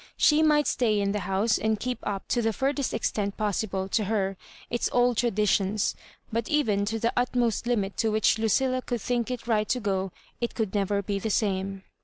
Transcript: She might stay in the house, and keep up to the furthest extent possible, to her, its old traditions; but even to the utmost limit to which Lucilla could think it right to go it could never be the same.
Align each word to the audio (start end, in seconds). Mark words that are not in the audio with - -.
She 0.17 0.41
might 0.41 0.65
stay 0.65 0.99
in 0.99 1.11
the 1.11 1.19
house, 1.29 1.59
and 1.59 1.79
keep 1.79 1.99
up 2.01 2.27
to 2.29 2.41
the 2.41 2.53
furthest 2.53 2.91
extent 2.91 3.37
possible, 3.37 3.87
to 3.89 4.05
her, 4.05 4.35
its 4.67 4.89
old 4.91 5.17
traditions; 5.17 5.93
but 6.33 6.49
even 6.49 6.85
to 6.85 6.97
the 6.97 7.13
utmost 7.15 7.67
limit 7.67 7.97
to 7.97 8.09
which 8.09 8.39
Lucilla 8.39 8.81
could 8.81 8.99
think 9.01 9.29
it 9.29 9.45
right 9.45 9.69
to 9.69 9.79
go 9.79 10.11
it 10.39 10.55
could 10.55 10.73
never 10.73 11.03
be 11.03 11.19
the 11.19 11.29
same. 11.29 11.83